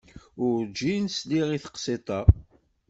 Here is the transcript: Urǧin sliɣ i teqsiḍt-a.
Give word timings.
Urǧin 0.45 1.05
sliɣ 1.15 1.47
i 1.51 1.59
teqsiḍt-a. 1.63 2.19